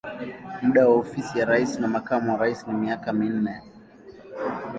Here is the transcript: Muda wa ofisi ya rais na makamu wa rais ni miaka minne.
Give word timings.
Muda 0.61 0.81
wa 0.89 0.95
ofisi 0.95 1.39
ya 1.39 1.45
rais 1.45 1.79
na 1.79 1.87
makamu 1.87 2.31
wa 2.31 2.37
rais 2.39 2.67
ni 2.67 2.73
miaka 2.81 3.13
minne. 3.13 3.55